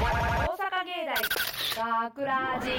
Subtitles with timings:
[0.00, 0.06] 大
[2.08, 2.70] 学ラジ。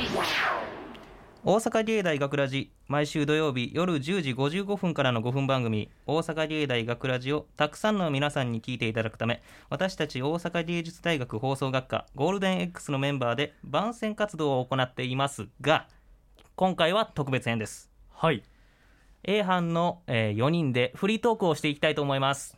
[1.44, 15.88] 大阪芸大学ラジ毎週土曜日夜10時55分からの5分番組「大阪芸大学ラジをたくさんの皆さんに聞いていただくため私たち大阪芸術大学放送学科ゴールデン X のメンバーで番宣活動を行っていますが
[16.56, 17.92] 今回は特別編です。
[18.10, 18.42] はい。
[19.24, 22.58] A 班の、えー4人でフリートークをしていきたいと思います。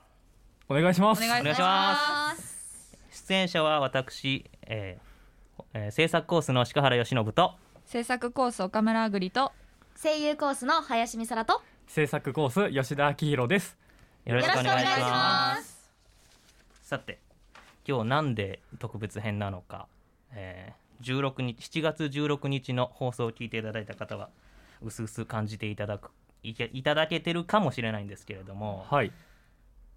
[0.70, 1.22] お願いします。
[1.22, 2.53] お願いします
[3.14, 7.54] 出演者は私、えーえー制作コースの鹿原由伸と
[7.86, 9.52] 制作コース岡村あぐりと
[10.02, 13.78] 声優コースの林美沙と制作コース吉田明宏です。
[14.26, 15.02] よろしくお願いします。
[15.02, 15.92] ます
[16.82, 17.20] さて
[17.88, 19.88] 今日なんで特別編なのか、
[20.32, 24.30] えー16日7月16日の放送を聞いていただいた方は
[24.82, 26.12] うすうす感じていただく
[26.42, 29.12] いけいただけてるかもしれないんですけれども、はい。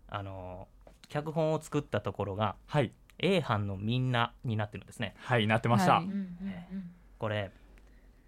[0.09, 0.69] あの
[1.09, 5.15] 脚本を作ったところがはい A 班のみんなになってるんですね。
[5.19, 5.95] はいなってました。
[5.95, 6.07] ははい。
[6.07, 6.11] い、
[7.19, 7.51] これ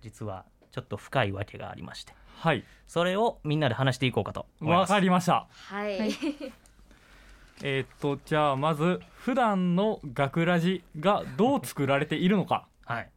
[0.02, 2.12] 実はちょっと深いわけがありまして。
[2.36, 2.64] はい。
[2.86, 5.46] それをみんなで話していこうかと思いまわすかりました。
[5.50, 6.10] はい、はい。
[7.62, 13.10] えーっとじゃあまず普段の学ラジがどう作られているのか、はい。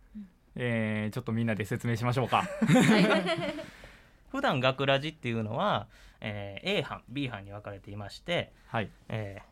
[0.55, 2.43] えーちょっとみんなで説明しましょうか。
[4.31, 5.87] 普段学ラジっていうのは、
[6.21, 8.89] えー A 班 B 班に分かれていまして、はい。
[9.09, 9.43] えー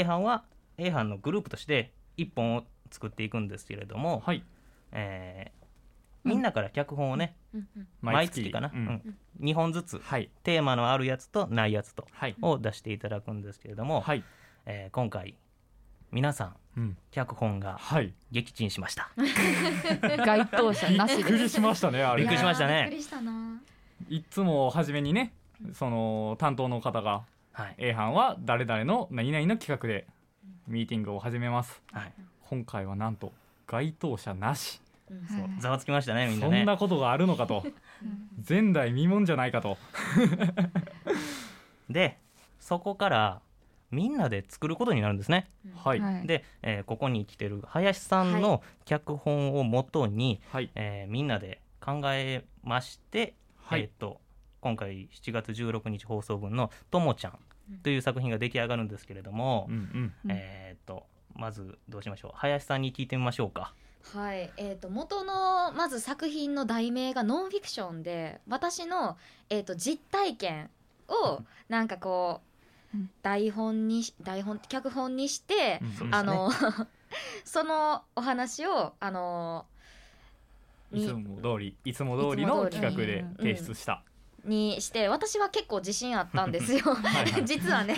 [0.00, 0.44] A 班は
[0.80, 4.42] A 班のグループとして1本を作っていくんですけれども、はい。
[4.92, 5.60] えー
[6.22, 7.34] みんなから脚本をね、
[8.02, 8.84] 毎月かな、ううん。
[8.84, 9.16] ん。
[9.40, 10.28] 2本ずつはい。
[10.42, 12.36] テーマのあるやつとないやつとはい。
[12.42, 14.22] を出していただくんですけれども、はい、
[14.66, 15.34] えー今回
[16.12, 18.12] 皆さんうん、脚本がはい。
[18.32, 19.10] 撃沈しました。
[20.26, 22.02] 該当者びなしですっくりしましたね。
[22.02, 22.82] あれびっくりしましたね。
[22.82, 23.60] びっくりしたな。
[24.10, 25.32] いつも初めにね
[25.72, 27.74] その担当の方がはい。
[27.78, 30.06] A 班は誰々の何々の企画で
[30.70, 31.82] ミーティングを始めます。
[31.92, 32.12] はい。
[32.48, 33.32] 今回はなんと
[33.66, 34.80] 該当者なし。
[35.08, 35.60] そう。
[35.60, 36.58] ざわつきましたねみんなね。
[36.58, 37.64] そんなことがあるのかと。
[38.48, 39.76] 前代未聞じゃないかと。
[41.90, 42.18] で
[42.60, 43.42] そこから
[43.90, 45.50] みんなで作ることになるんですね。
[45.74, 46.00] はい。
[46.00, 46.26] はい、はい。
[46.28, 50.40] で、えーここに来てる林さんの脚本をもとに、
[50.76, 53.80] えーみんなで考えまして、はい。
[53.80, 54.20] えー、と
[54.60, 57.38] 今回7月16日放送分の「ともちゃん」
[57.82, 60.14] という作品が出来上がるんですけれども、うんうん。
[60.26, 60.59] うんえ
[61.40, 62.32] まずどうしましょう。
[62.34, 63.72] 林さんに聞いてみましょうか。
[64.12, 64.50] はい。
[64.58, 69.16] えー、と元のまず作品の題名がノンフィクションで私の、
[69.48, 70.70] えー、と実体験
[71.08, 71.40] を
[71.70, 72.42] なんかこ
[72.94, 76.14] ううん台本にし台本脚本にして、うん。
[76.14, 76.50] あの
[77.44, 79.64] そのお話をあの
[80.92, 84.02] いつも通りいつも通りの企画で提出した、
[84.44, 86.82] にして私は結構自信あったんですよ。
[87.44, 87.96] 実はね。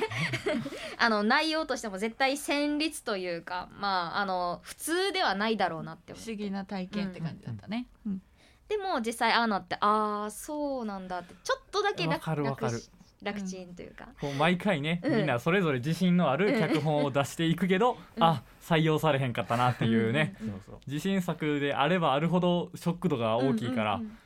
[0.98, 8.22] あの内容としても絶対旋律というかまああの普通ではないだろうなって不思議な体験って感じだったね、うん
[8.68, 12.80] でも実際ああなってああそうなんだってちょっとだけわ楽かるわかる。
[13.22, 15.16] 楽ちんというか、こう毎回ね、うん。
[15.18, 18.22] みんなそれぞれ自信のある脚本を出していくけど、うん。
[18.22, 24.18] あ採用されへんかったなっていうね、うん自信作であればあるほどショック度が大きいから、うんうんうん、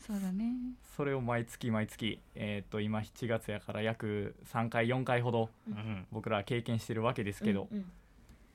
[0.00, 0.54] そうだね。
[0.96, 6.06] それを毎月毎月、えー、と今7月やから約3回4回ほどうん。
[6.12, 7.92] 僕らは経験してるわけですけど、うんうん。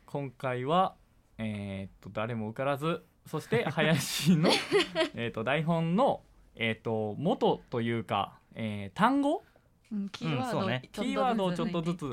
[0.06, 0.96] 今回は、
[1.38, 4.50] えー、と誰も受からずそして林の
[5.16, 6.24] えーと台本の、
[6.56, 9.44] えー、と元というか、えー単語？
[9.92, 10.90] うん、キーワードをそうね。
[10.94, 12.06] キーワードをちょっとずつ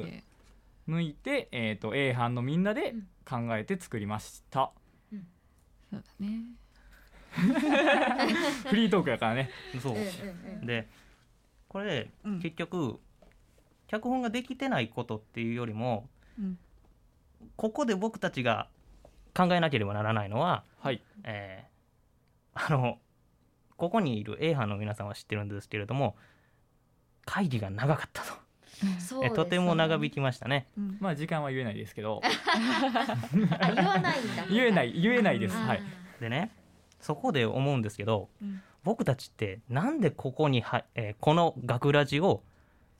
[0.88, 2.94] 抜いてえー、と A 班のみんなで
[3.24, 4.72] 考えて作りました、
[5.90, 6.44] そうだね
[8.68, 9.50] フリートークやからね。
[9.80, 9.92] そう。
[9.94, 10.08] うんうん
[10.60, 10.66] うん。
[10.66, 10.88] で
[11.68, 12.40] これ、うん。
[12.40, 12.98] 結局
[13.86, 16.58] 脚本ができてないことっていうよりもうん。
[17.56, 18.68] ここで僕たちが
[19.34, 21.02] 考えなければならないのは、はい。
[21.24, 21.68] えー
[22.60, 22.98] あの
[23.76, 26.16] ここにいる A 班の皆さんは知ってるんですけれども
[27.24, 28.32] 会議が長かったと、
[28.98, 30.66] そうですえとても長引きましたね。
[30.76, 30.96] うん。
[30.98, 32.20] まあ時間は言えないですけど。
[33.60, 34.46] あ言わないんだ。
[34.50, 35.66] 言えない言えないです、うん。
[35.66, 35.82] はい。
[36.20, 36.50] でね
[37.00, 38.60] そこで思うんですけどうん。
[38.84, 42.42] 僕たちってなんでここには、えーこの学ラジを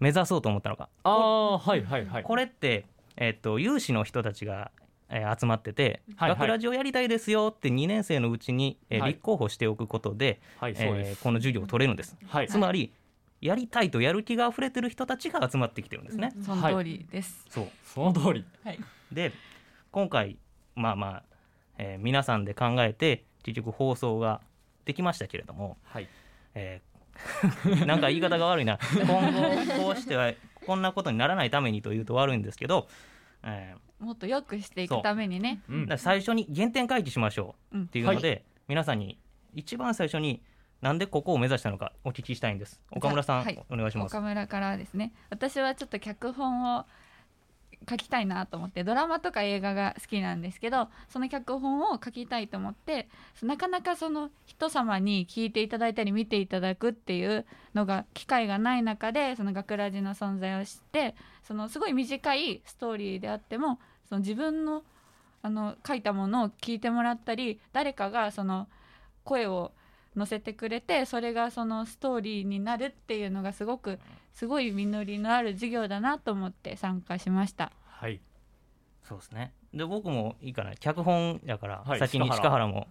[0.01, 0.89] 目指そうと思ったのか。
[1.05, 2.23] ああはいはいはい。
[2.23, 2.85] これって、
[3.17, 4.71] えっと有志の人たちが、
[5.09, 6.39] えー集まってて、はいはい。
[6.41, 9.11] 学ラジをやりたいですよって2年生のうちに、えーはい。
[9.13, 12.49] 立候補しておくことで、はいそうです、えーこの授業を取れるんです、はい。
[12.49, 12.93] つまり
[13.41, 17.69] やりたいとやる気が溢れてる人たちが集まってきてるんですね、その通りです、そう。
[17.85, 18.45] その通り。
[18.65, 18.79] はい。
[19.13, 19.33] で
[19.91, 20.37] 今回
[20.75, 21.23] まあまあ、
[21.79, 24.41] えー皆さんで考えて結局放送が
[24.85, 26.09] できましたけれども、はい。
[26.55, 26.89] えー
[27.85, 28.79] なんか言い方が悪いな。
[28.95, 30.33] 今後こうしては
[30.67, 32.87] こんなことにならないためにというと悪いんですけど
[33.43, 35.61] えもっと良くしていくためにね。
[35.69, 35.77] う。
[35.77, 35.99] ん。
[35.99, 39.19] 最初に原点回帰しましょうっていうので、皆さんに
[39.55, 40.43] 一番最初に
[40.81, 42.81] なんでここを目指したのかお聞きしたいんです。
[42.93, 43.65] 岡村さん、はい。
[43.69, 44.13] お願いします。
[44.13, 45.13] 岡村からですね。
[45.31, 46.87] 私はちょっと脚本を
[47.89, 53.09] 書きたいなと思ってドラマとか映画が好きなんですけどその脚本を書きたいと思って
[53.43, 63.79] なかなかその人様に聞いていただいたり見ていただくっていうのが機会がない中でその学ラジの存在を知ってそのすごい短いストーリーであっても
[64.09, 64.83] その自分の
[65.41, 68.67] あの書いたものを聞いてもらったり誰かがその
[69.23, 69.71] 声を
[70.17, 74.01] 乗せてくれてそれがそのストーリーになるっていうのがすごく
[74.39, 77.73] すごい実りのある授業だなと思って参加しました。
[77.89, 78.21] はい。
[79.03, 79.53] そうですね。
[79.75, 80.77] で僕もいいかな。
[80.77, 82.69] 脚本やから、はい先に鹿原。
[82.69, 82.87] も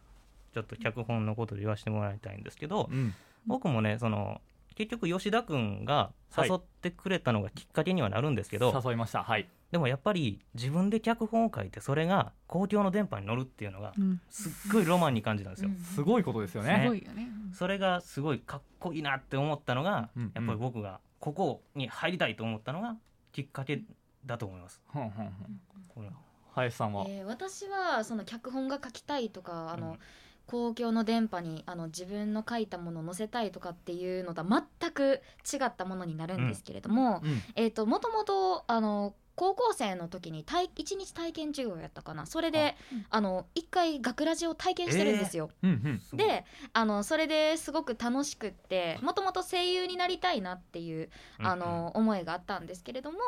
[0.53, 3.13] ちょっと脚本のことで言わせてもらいたいんですけど、うん。
[3.45, 4.41] 僕もねその
[4.75, 9.23] 結局吉田君が誘ってくれたのがきっかけにはなるんですけど、誘いました。
[9.23, 9.47] はい。
[9.71, 16.83] でもやっぱり自分で脚本を書いてそれが公共の電波に乗るっていうのがうん、すっごいロマンに感じたんですよ、すごいことですよすね。
[16.85, 17.29] ごいよね。
[17.53, 20.31] それがすごいかっこいいなって思ったのが、うん。
[20.35, 22.95] やっぱり僕がここに入りたいと思ったのが
[23.31, 23.83] きっかけ
[24.25, 24.81] だと思います。
[24.91, 25.61] ふんふんふん。
[25.89, 26.09] これ。
[26.53, 29.99] 林さんは、えー私はその脚本が書きたいとかあの、うん
[30.47, 37.41] 公共の電波にあの自分の書いたものを載せたいとかっていうのとは全く違ったものになるんですけれども、うん。
[37.55, 42.25] えー、ともともとあの高校生の時に体一日体験授業やったかな。
[42.25, 42.75] それで
[43.11, 45.51] あの一回学ラジを体験してるんですよ。
[45.61, 45.99] うんうん。
[45.99, 46.43] すごいで
[46.73, 53.19] あのそれですごく楽しくってもともと声優になりたいなっていうあの思いがあったんですけれども、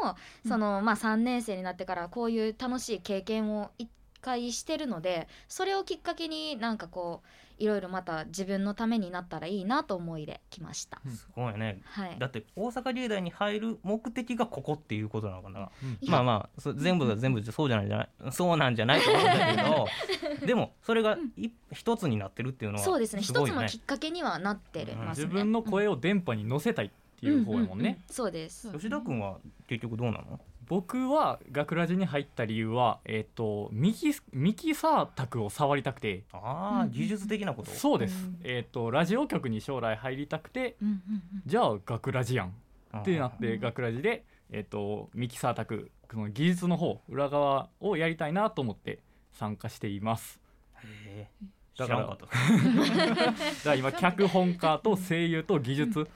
[0.48, 3.88] そのまあ、3年生になってからこういう楽しい経験を一
[4.22, 7.28] 回してるのでそれをきっかけになんかこう
[7.60, 11.02] いろいろまた自分のためになったらいいなと思いで来ました。
[11.14, 11.82] すごいね。
[11.84, 15.70] はい、だって大阪芸大に入る目的がここっていうことなのかな。
[15.84, 18.10] うんまあまあそ全部が全部そうじゃないじゃない。
[18.32, 23.22] そうなんじゃないと思うんだけど でもそれがい一つになってるっていうのはそうですね。
[23.22, 25.26] 一つのきっかけにはなってるうんますね。
[25.26, 26.90] 自分の声を電波に乗せたいっ
[27.20, 30.40] ていう方やもんね、ううそうですそう吉田君は結局どうなの？
[30.70, 36.24] 僕は学ラジに入った理由はえっ、とミキミキサー卓を触りたくて。
[36.32, 37.72] ああ、うん技術的なこと？
[37.72, 38.40] そうです、うん。
[38.44, 41.02] えっ、とラジオ局に将来入りたくてうんうんうん。
[41.46, 42.54] じゃあ学ラジやん。
[42.98, 49.00] ってなってうん学ラジで、えっとミキサー卓その技術の方裏側をやりたいなと思って
[49.34, 50.40] 参加しています。
[50.84, 51.46] へえ。
[51.78, 53.26] だから知らんかった。
[53.26, 56.08] だから今脚本家と声優と技術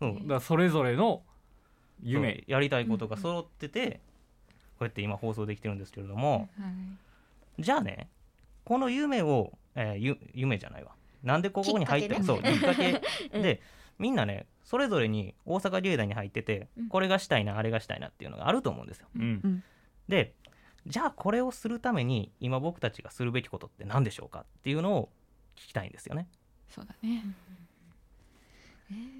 [0.00, 0.28] うん。
[0.28, 1.22] らそれぞれの
[2.02, 4.00] 夢やりたいことが揃ってて、
[4.78, 6.66] こうやって今放送できてるんですけれども、は
[7.58, 7.62] い。
[7.62, 8.08] じゃあね
[8.64, 10.92] この夢を、えーゆ夢じゃないわ。
[11.22, 13.00] なんでここに入ってきっかそうきっかけ。
[13.32, 13.42] うん。
[13.42, 13.60] で
[13.98, 16.88] みんなねそれぞれに大阪芸大に入ってて、うん。
[16.88, 19.06] これがしたいなあれがしたいなっていうのがあると思うんですよ。
[19.14, 19.62] うん。
[20.08, 20.34] で
[20.86, 25.10] じゃあこれをするために今僕たちがするべきことって何でしょうかっていうのを
[25.54, 26.26] 聞きたいんですよね。
[26.68, 27.22] そうだね。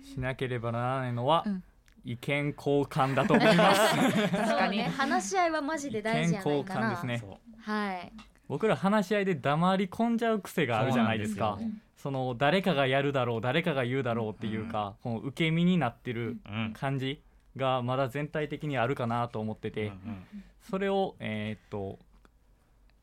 [0.02, 1.62] しなければならないのは、うん
[2.04, 3.96] 意見交換だと思います。
[4.30, 4.48] 確かに。
[4.48, 4.92] そうね。
[4.96, 6.80] 話し合いはマジで大事じゃないかな。
[6.80, 7.38] 意見交換ですね。
[7.60, 8.12] はい。
[8.48, 11.58] 僕ら話し合いで黙り込んじゃう癖があるじゃないですか。
[11.96, 16.72] その誰かがやるだろう誰かが言うだろうっていうか、この受け身になってるうん。
[16.72, 17.22] 感じ
[17.56, 20.44] がまだ全体的にあるかなと思ってて、うんうん。
[20.62, 21.98] それをえーっと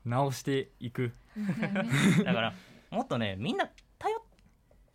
[0.04, 1.12] 直していく。
[2.24, 2.52] だから
[2.90, 4.22] もっとねみんな頼っ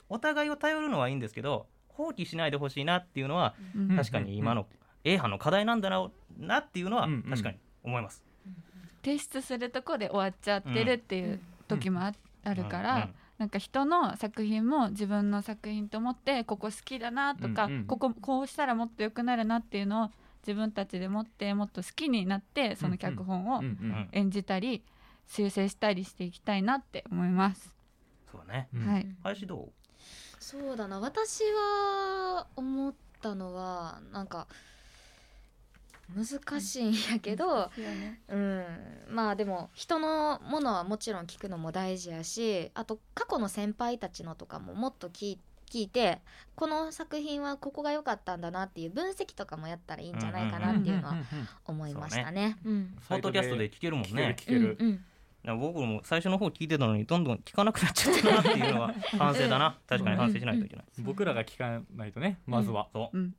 [0.09, 1.65] お互いを頼るのはいいんですけど
[1.97, 3.95] 放棄しないでほしいなっていうのはうん。
[3.95, 4.67] 確かに今の
[5.03, 8.23] A 班の課題なんだろうなっていうのは確かに思います。
[9.03, 17.85] 提出するとこで終わっちゃってるっていう時もああるから、うんなんか人の作品も自分の作品と思ってここ好きだなとか、うんうん。
[17.85, 20.09] こここうしたらもっと良くなるなっていうのを
[20.47, 23.61] 自分たちで持ってもっと好きになってその脚本を
[24.13, 24.85] 演じたり
[25.27, 27.75] 修正したりしていきたいなって思います。
[28.31, 28.69] そうね。
[28.73, 28.87] うん。
[28.87, 29.71] はい、林どう？
[30.39, 30.99] そうだな。
[30.99, 34.47] 私は思ったのはなんか
[36.13, 37.69] 難しいんやけど、
[38.29, 38.63] うん、
[39.09, 45.39] まあでも人のものはもちろん聞くのも大事やしあと過去の先輩たちのとかももっと聞い
[45.71, 46.19] 聞いて
[46.55, 51.15] この作品はここが良かったんだなっていう分析とかもやったらいいんじゃないかなっていうのは
[51.65, 52.55] 思いましたね。
[52.63, 55.05] うんポッドキャストで聞けるもん聞けるね聞ける、うんうん
[55.53, 59.77] 僕も最初の方聞いてたのにどんどん聞かなくなっちゃったなっていうのは反省だな。
[59.87, 60.85] 確かに反省しないといけない。
[60.99, 63.17] 僕らが聞かないとねまずは、そう。
[63.17, 63.35] うん。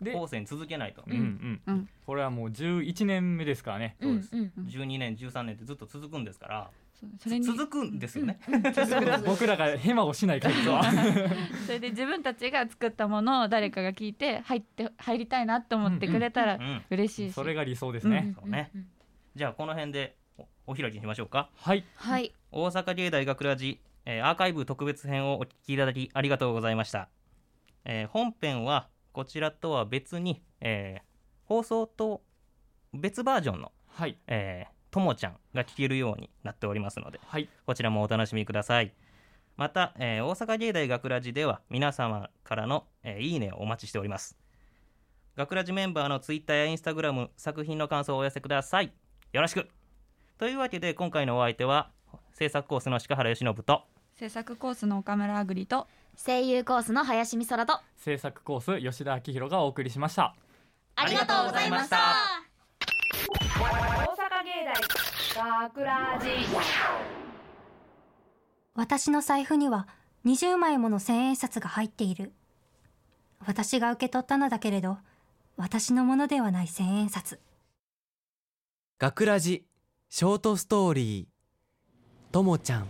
[0.00, 1.02] で、後世に続けないと。
[1.06, 1.62] うんうん。
[1.66, 1.88] うん。
[2.06, 4.64] これはもう11年目ですからね、うんうんうん。
[4.66, 6.70] 12年13年ってずっと続くんですから。
[7.00, 8.40] そうそれに続くんですよね。
[9.24, 10.82] 僕らがヘマをしない限りは。
[11.66, 18.72] それで自分たちが作ったものを誰かが聞いて入って入りたいなと思ってくれたらうん嬉しいし、それが理想ですね、そうね。
[19.36, 20.16] じゃあこの辺で
[20.68, 21.48] おお開きにしましょうか。
[21.56, 21.82] はい。
[21.94, 22.34] はい。
[22.52, 27.08] 大阪芸大学ラジ、えーアーカイブ特別編をお聞きいただきありがとうございました、
[27.86, 31.02] えー本編はこちらとは別に、えー
[31.44, 32.20] 放送と
[32.92, 34.18] 別バージョンのはい。
[34.26, 37.48] えーともちゃんが聞けるようになっておりますのではい。
[37.66, 38.92] こちらもお楽しみください。
[39.56, 44.38] また、えー大阪芸大学ラジでは皆様からの、えーいいねをお待ちしております。
[45.34, 48.92] 学ラジメンバーのツイッターやインスタグラム作品の感想をお寄せください。
[49.32, 49.68] よろしく
[50.38, 51.90] というわけで今回のお相手は
[52.32, 53.82] 制作コースの鹿原由伸と
[54.14, 60.34] 制作コースの岡村あぐりと声優コースの林美空と制作コース吉田明宏がお送りしました
[60.96, 61.98] ありがとうございました
[63.36, 63.64] 大
[64.14, 64.64] 阪芸
[65.36, 66.28] 大学ラジ
[68.74, 69.88] 私の財布には
[70.24, 72.32] 20枚もの千円札が入っている。
[73.44, 74.98] 私が受け取ったのだけれど、
[75.56, 77.40] 私のものではない千円札。
[78.98, 79.67] 学ラジ
[80.10, 82.32] ショートストーリー。
[82.32, 82.82] ともちゃん。
[82.82, 82.84] い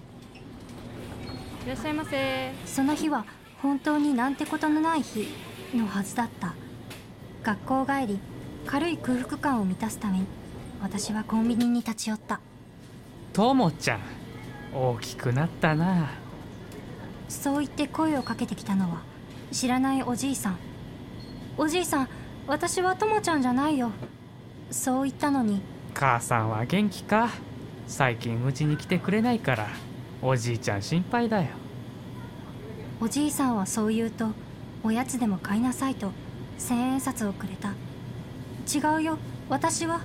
[1.66, 2.52] らっしゃいませ。
[2.64, 3.24] その日は
[3.60, 5.26] 本当になんてことのない日
[5.74, 6.54] のはずだった。
[7.42, 8.20] 学校帰り、
[8.66, 10.26] 軽い空腹感を満たすために、
[10.80, 12.40] 私はコンビニに立ち寄った。
[13.32, 14.00] ともちゃん
[14.72, 16.10] 大きくなったな。
[17.28, 19.02] そう言って声をかけてきたのは
[19.50, 20.58] 知らないおじいさん。
[21.56, 22.08] おじいさん
[22.46, 23.90] 私はともちゃんじゃないよ。
[24.70, 25.60] そう言ったのに
[25.98, 27.28] 母さんは元気か？
[27.88, 29.66] 最近うちに来てくれないから。
[30.22, 31.48] おじいちゃん心配だよ。
[33.00, 34.28] おじいさんはそう言うと
[34.84, 36.12] おやつでも買いなさいと
[36.56, 37.70] 千円札をくれた。
[38.72, 39.18] 違うよ。
[39.48, 40.02] 私は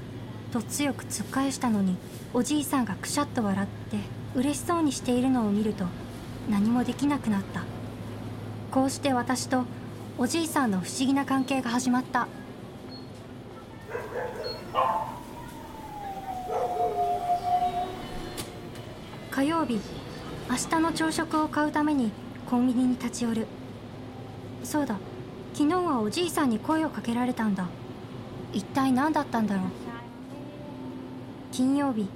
[0.51, 1.95] と強く突っ返したのに
[2.33, 3.97] おじいさんがくしゃっと笑って
[4.33, 5.85] 嬉しそうにしているのを見ると
[6.49, 7.61] 何もできなくなった。
[8.71, 9.65] こうして私と
[10.17, 12.27] おじいさんの不思議な関係が始まった。
[19.33, 19.79] 火曜日
[20.47, 22.11] 明日の朝食を買うために
[22.47, 23.47] コンビニに立ち寄る。
[24.63, 24.99] そうだ
[25.55, 27.65] 昨日はおじいさんに声をかけられたんだ。
[28.53, 29.65] 一体何だったんだろう。
[31.51, 32.07] 金曜日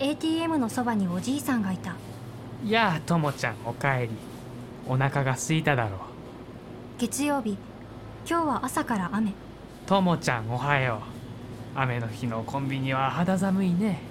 [0.00, 1.94] ATM のそばにおじいさんがいた。
[2.66, 4.10] やあともちゃんおかえり。
[4.86, 6.00] お腹が空いただろう。
[6.98, 7.56] 月曜日
[8.28, 9.32] 今日は朝から雨。
[9.86, 11.00] ともちゃんおはよ
[11.74, 11.78] う。
[11.78, 14.02] 雨の日のコンビニは肌寒いね。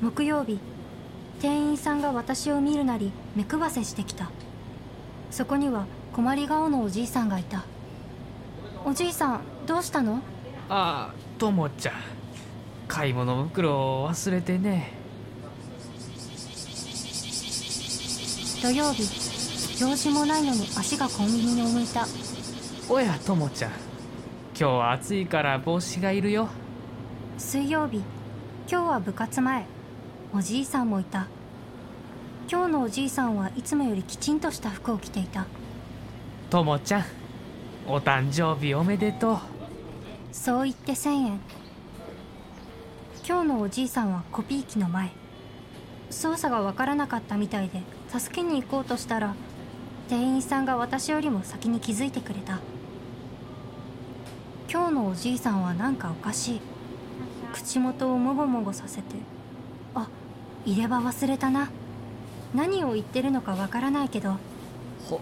[0.00, 0.58] 木曜日
[1.40, 4.30] 店員さんが私を見るなり目配せしてきた。
[5.30, 7.64] そこには困り顔のおじいさんがいた。
[8.84, 10.20] おじいさんどうしたの？
[10.68, 11.94] ああともちゃん。
[12.88, 14.92] 買い物袋を忘れてね。
[18.60, 19.02] 土曜日
[19.80, 22.06] 用事もないのに足がコンビニに向いた。
[22.88, 23.70] おやともちゃん。
[23.70, 23.76] 今
[24.56, 26.48] 日は暑いから帽子がいるよ。
[27.36, 27.98] 水曜日
[28.68, 29.64] 今日は部活前
[30.30, 31.26] おじいさんもいた。
[32.50, 35.46] 今日のおじいさんはいつもよりきちんとした服を着ていた。
[36.50, 37.04] ともちゃん
[37.86, 39.38] お誕生日おめでとう。
[40.30, 41.40] そう言って1000円。
[43.26, 45.12] 今日のおじいさんはコピー機の前。
[46.10, 49.34] 操作がわからなかったみたいで助けに行こうとしたら
[50.08, 52.60] 店員さんが私よりも先に気づいてくれた。
[54.70, 56.60] 今日のおじいさんはなんかおかしい。
[57.54, 59.37] 口元をもごもごさせてあ
[60.68, 61.70] 入れ歯忘れたな。
[62.54, 64.36] 何を言ってるのかわからないけど。
[65.08, 65.18] ほ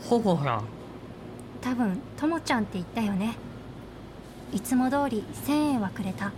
[0.00, 0.64] ほほやん
[1.60, 3.34] 多分ともちゃんって言ったよね。
[4.52, 6.30] いつも通り1000円はくれた。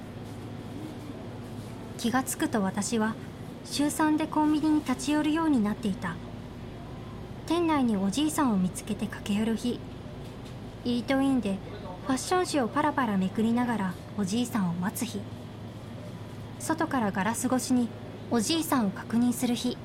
[1.98, 3.14] 気がつくと私は
[3.66, 6.16] 週3でコンビニに立ち寄るようになっていた。
[7.46, 9.78] 店内におじいさんを見つけて駆け寄る日。
[10.86, 11.58] イートインで
[12.06, 15.20] ファッション誌をパラパラめくりながらおじいさんを待つ日。
[16.58, 17.90] 外からガラス越しに
[18.28, 19.78] おじいさんを確認する日。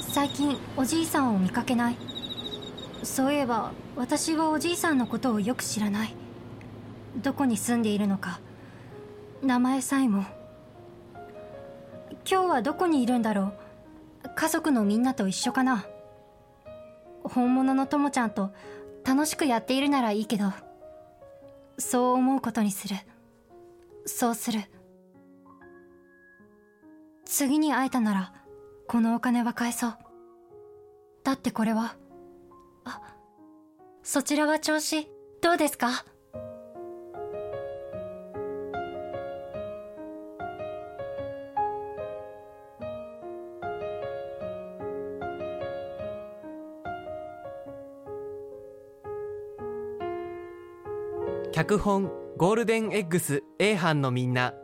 [0.00, 1.96] 最近おじいさんを見かけない。
[3.02, 6.14] そういえば私はおじいさんのことをよく知らない。
[7.20, 8.38] どこに住んでいるのか。
[9.42, 10.24] 名前さえも。
[12.30, 13.52] 今日はどこにいるんだろ
[14.24, 14.30] う。
[14.36, 15.84] 家族のみんなと一緒かな。
[17.24, 18.52] 本物のともちゃんと
[19.04, 20.52] 楽しくやっているならいいけど。
[21.76, 22.94] そう思うことにする。
[24.06, 24.60] そうする。
[27.24, 28.32] 次に会えたなら
[28.88, 29.98] このお金は返そう。
[31.22, 31.96] だってこれは
[32.84, 33.00] あ
[34.02, 35.06] そちらは調子
[35.42, 36.04] どうですか？
[51.60, 54.54] 脚本ゴールデンエッグス A 班のみんな。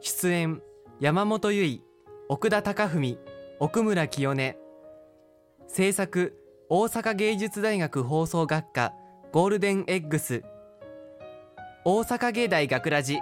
[0.00, 0.62] 出演
[0.98, 1.82] 山本由依
[2.30, 3.18] 奥田貴文
[3.60, 4.54] 奥村清音。
[5.68, 6.32] 制作
[6.70, 8.94] 大阪芸術大学放送学科
[9.32, 10.44] ゴールデンエッグス
[11.84, 13.18] 大阪芸大学ラジ。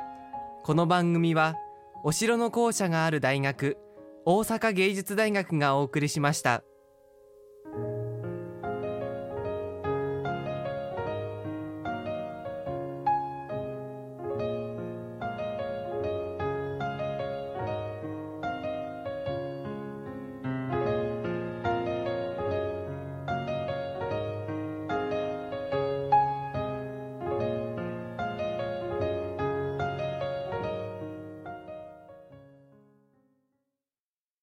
[0.62, 1.56] この番組は
[2.04, 3.78] お城の校舎がある大学
[4.24, 6.62] 大阪芸術大学がお送りしました。